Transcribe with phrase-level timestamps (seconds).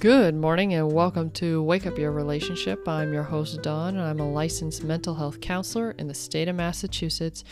[0.00, 2.88] Good morning and welcome to Wake Up Your Relationship.
[2.88, 6.56] I'm your host, Dawn, and I'm a licensed mental health counselor in the state of
[6.56, 7.44] Massachusetts.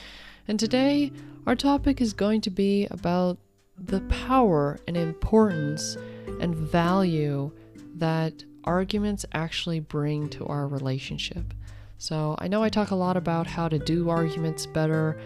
[0.49, 1.13] And today,
[1.47, 3.37] our topic is going to be about
[3.77, 5.99] the power and importance
[6.41, 7.53] and value
[7.97, 11.53] that arguments actually bring to our relationship.
[11.99, 15.21] So, I know I talk a lot about how to do arguments better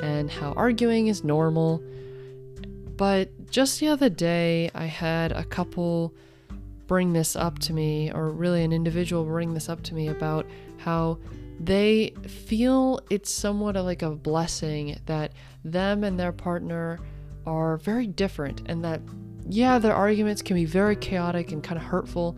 [0.00, 1.82] and how arguing is normal,
[2.96, 6.14] but just the other day, I had a couple
[6.88, 10.46] bring this up to me, or really an individual bring this up to me about
[10.78, 11.18] how
[11.60, 15.32] they feel it's somewhat like a blessing that
[15.64, 16.98] them and their partner
[17.46, 19.00] are very different and that
[19.48, 22.36] yeah their arguments can be very chaotic and kind of hurtful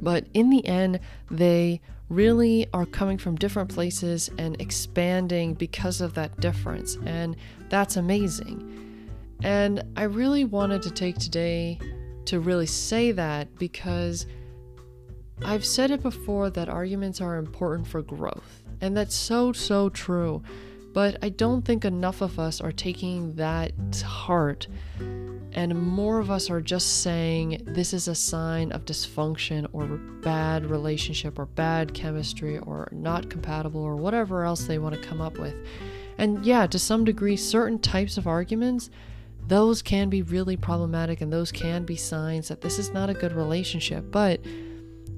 [0.00, 1.00] but in the end
[1.30, 7.36] they really are coming from different places and expanding because of that difference and
[7.68, 8.74] that's amazing.
[9.42, 11.78] And i really wanted to take today
[12.28, 14.26] to really say that because
[15.42, 20.42] I've said it before that arguments are important for growth, and that's so, so true.
[20.92, 24.66] But I don't think enough of us are taking that to heart,
[25.52, 30.66] and more of us are just saying this is a sign of dysfunction or bad
[30.66, 35.38] relationship or bad chemistry or not compatible or whatever else they want to come up
[35.38, 35.54] with.
[36.18, 38.90] And yeah, to some degree, certain types of arguments
[39.48, 43.14] those can be really problematic and those can be signs that this is not a
[43.14, 44.10] good relationship.
[44.10, 44.40] But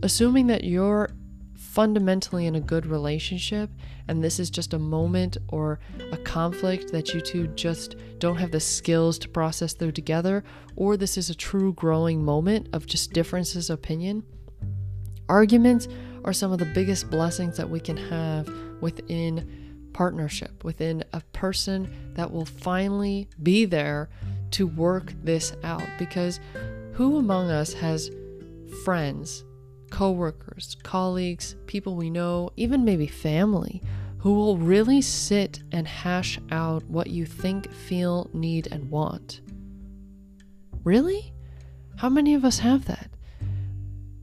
[0.03, 1.11] assuming that you're
[1.56, 3.70] fundamentally in a good relationship
[4.08, 5.78] and this is just a moment or
[6.12, 10.45] a conflict that you two just don't have the skills to process through together,
[10.77, 14.23] or this is a true growing moment of just differences of opinion,
[15.28, 15.89] arguments
[16.25, 18.48] are some of the biggest blessings that we can have
[18.81, 24.08] within partnership, within a person that will finally be there
[24.52, 25.86] to work this out.
[25.98, 26.41] Because
[26.92, 28.11] who among us has
[28.84, 29.45] friends,
[29.90, 33.83] coworkers, colleagues, people we know, even maybe family,
[34.18, 39.40] who will really sit and hash out what you think, feel, need, and want?
[40.84, 41.33] Really?
[41.96, 43.11] How many of us have that?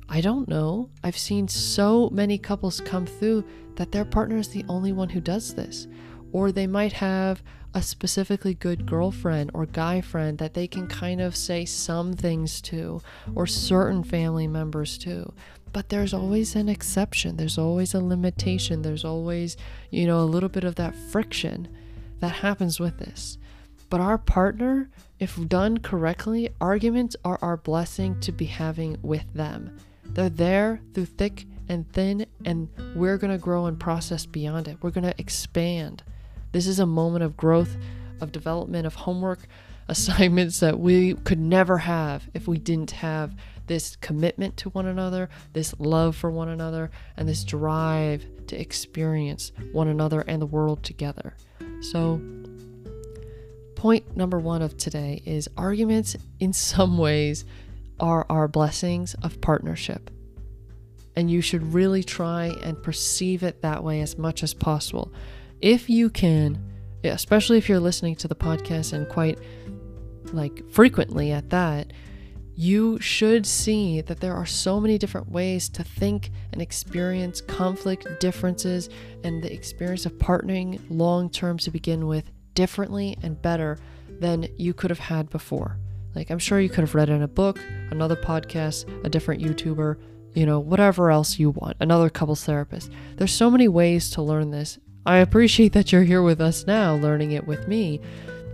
[0.10, 0.90] I don't know.
[1.04, 3.44] I've seen so many couples come through
[3.76, 5.88] that their partner is the only one who does this.
[6.32, 11.22] Or they might have a specifically good girlfriend or guy friend that they can kind
[11.22, 13.02] of say some things to,
[13.36, 15.32] or certain family members to.
[15.74, 19.58] But there's always an exception, there's always a limitation, there's always,
[19.92, 21.68] you know, a little bit of that friction
[22.20, 23.38] that happens with this.
[23.90, 29.78] But our partner, if done correctly, arguments are our blessing to be having with them.
[30.14, 34.78] They're there through thick and thin, and we're going to grow and process beyond it.
[34.82, 36.04] We're going to expand.
[36.52, 37.76] This is a moment of growth,
[38.22, 39.48] of development, of homework
[39.88, 43.34] assignments that we could never have if we didn't have
[43.68, 49.52] this commitment to one another, this love for one another, and this drive to experience
[49.72, 51.36] one another and the world together.
[51.82, 52.22] So,
[53.76, 57.46] point number one of today is arguments in some ways
[58.00, 60.10] are our blessings of partnership
[61.18, 65.12] and you should really try and perceive it that way as much as possible.
[65.60, 66.64] If you can,
[67.04, 69.40] especially if you're listening to the podcast and quite
[70.32, 71.92] like frequently at that,
[72.54, 78.08] you should see that there are so many different ways to think and experience conflict,
[78.20, 78.88] differences,
[79.24, 83.80] and the experience of partnering long term to begin with differently and better
[84.20, 85.80] than you could have had before.
[86.16, 87.60] Like, I'm sure you could have read in a book,
[87.92, 89.98] another podcast, a different YouTuber,
[90.34, 92.92] you know, whatever else you want, another couples therapist.
[93.16, 94.80] There's so many ways to learn this.
[95.06, 98.02] I appreciate that you're here with us now, learning it with me,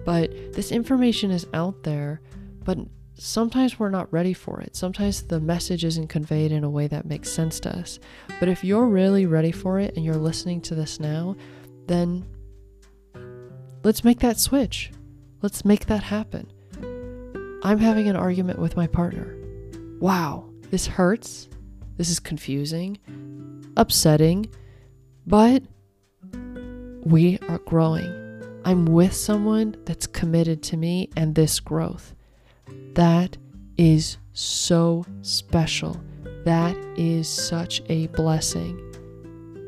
[0.06, 2.22] but this information is out there,
[2.64, 2.78] but
[3.16, 4.76] sometimes we're not ready for it.
[4.76, 8.00] Sometimes the message isn't conveyed in a way that makes sense to us.
[8.40, 11.36] But if you're really ready for it and you're listening to this now,
[11.88, 12.26] then
[13.84, 14.92] let's make that switch.
[15.42, 16.52] Let's make that happen.
[17.66, 19.38] I'm having an argument with my partner.
[20.02, 21.48] Wow, this hurts.
[21.96, 22.98] This is confusing,
[23.78, 24.50] upsetting,
[25.26, 25.64] but
[27.06, 28.62] we are growing.
[28.66, 32.14] I'm with someone that's committed to me and this growth.
[32.96, 33.38] That
[33.78, 36.02] is so special.
[36.44, 38.78] That is such a blessing.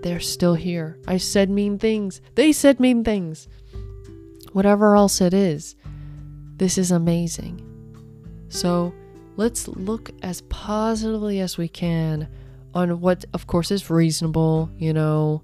[0.04, 1.00] They're still here.
[1.08, 2.20] I said mean things.
[2.36, 3.48] They said mean things.
[4.52, 5.76] Whatever else it is,
[6.58, 7.62] this is amazing.
[8.56, 8.94] So,
[9.36, 12.30] let's look as positively as we can
[12.74, 15.44] on what, of course, is reasonable, you know,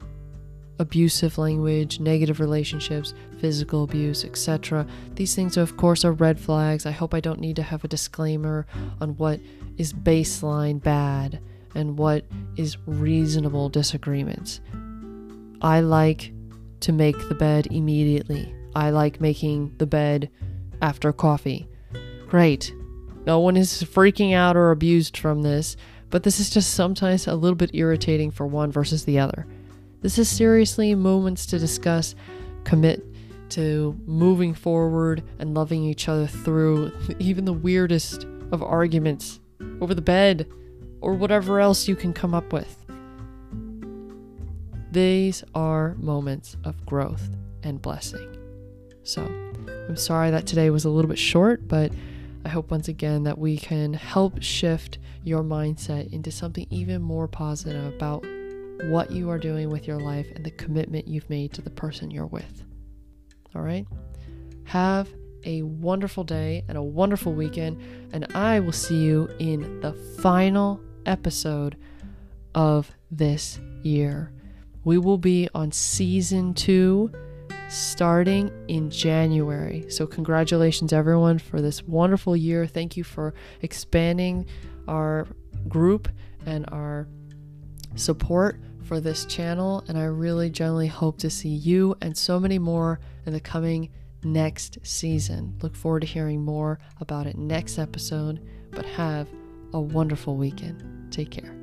[0.79, 4.87] abusive language, negative relationships, physical abuse, etc.
[5.15, 6.85] These things, of course, are red flags.
[6.85, 8.65] I hope I don't need to have a disclaimer
[9.01, 9.41] on what
[9.77, 11.41] is baseline bad
[11.75, 12.23] and what
[12.55, 14.61] is reasonable disagreements.
[15.61, 16.31] I like
[16.79, 18.55] to make the bed immediately.
[18.73, 20.29] I like making the bed
[20.81, 21.67] after coffee.
[22.29, 22.73] Great.
[23.25, 25.77] No one is freaking out or abused from this,
[26.09, 29.45] but this is just sometimes a little bit irritating for one versus the other.
[30.01, 32.15] This is seriously moments to discuss,
[32.63, 33.05] commit
[33.49, 39.39] to moving forward and loving each other through even the weirdest of arguments
[39.79, 40.47] over the bed
[41.01, 42.77] or whatever else you can come up with.
[44.91, 47.29] These are moments of growth
[47.63, 48.37] and blessing.
[49.03, 49.23] So,
[49.87, 51.91] I'm sorry that today was a little bit short, but
[52.43, 57.27] I hope once again that we can help shift your mindset into something even more
[57.27, 58.25] positive about
[58.85, 62.09] what you are doing with your life and the commitment you've made to the person
[62.09, 62.63] you're with.
[63.55, 63.85] All right?
[64.65, 65.09] Have
[65.43, 70.81] a wonderful day and a wonderful weekend, and I will see you in the final
[71.05, 71.77] episode
[72.55, 74.31] of this year.
[74.83, 77.11] We will be on season two
[77.71, 79.85] starting in January.
[79.89, 82.67] So, congratulations, everyone, for this wonderful year.
[82.67, 84.45] Thank you for expanding
[84.87, 85.27] our
[85.67, 86.09] group
[86.45, 87.07] and our
[87.95, 89.83] support for this channel.
[89.87, 93.89] And I really genuinely hope to see you and so many more in the coming
[94.23, 95.57] next season.
[95.61, 99.27] Look forward to hearing more about it next episode, but have
[99.73, 101.11] a wonderful weekend.
[101.11, 101.60] Take care.